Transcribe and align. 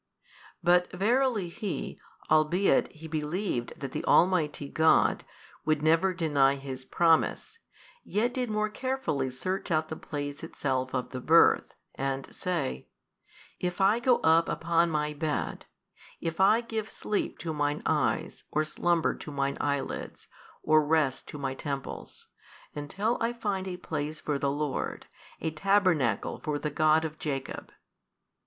But 0.63 0.91
verily 0.91 1.47
he, 1.47 1.99
albeit 2.27 2.91
he 2.91 3.07
believed 3.07 3.79
that 3.79 3.91
the 3.91 4.03
Almighty 4.05 4.67
God 4.67 5.23
would 5.63 5.83
never 5.83 6.11
deny 6.11 6.55
His 6.55 6.83
Promise, 6.85 7.59
yet 8.03 8.33
did 8.33 8.49
more 8.49 8.67
carefully 8.67 9.29
search 9.29 9.69
out 9.69 9.89
the 9.89 9.95
place 9.95 10.43
itself 10.43 10.95
of 10.95 11.11
the 11.11 11.21
Birth 11.21 11.75
and 11.93 12.33
say, 12.33 12.87
If 13.59 13.79
I 13.79 13.99
go 13.99 14.17
up 14.21 14.49
upon 14.49 14.89
my 14.89 15.13
bed, 15.13 15.67
if 16.19 16.39
I 16.39 16.61
give 16.61 16.89
sleep 16.89 17.37
to 17.37 17.53
mine 17.53 17.83
eyes 17.85 18.43
or 18.49 18.63
slumber 18.65 19.13
to 19.13 19.29
mine 19.31 19.57
eyelids 19.61 20.29
or 20.63 20.83
rest 20.83 21.27
to 21.27 21.37
my 21.37 21.53
temples, 21.53 22.27
until 22.73 23.19
I 23.21 23.33
find 23.33 23.67
a 23.67 23.77
place 23.77 24.19
for 24.19 24.39
the 24.39 24.49
Lord, 24.49 25.05
a 25.41 25.51
tabernacle 25.51 26.39
for 26.39 26.57
the 26.57 26.71
God 26.71 27.05
of 27.05 27.19
Jacob. 27.19 27.71